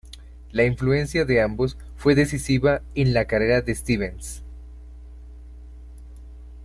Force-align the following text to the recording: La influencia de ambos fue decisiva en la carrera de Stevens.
La 0.51 0.63
influencia 0.63 1.25
de 1.25 1.41
ambos 1.43 1.77
fue 1.95 2.15
decisiva 2.15 2.81
en 2.95 3.13
la 3.13 3.25
carrera 3.25 3.61
de 3.61 3.75
Stevens. 3.75 4.43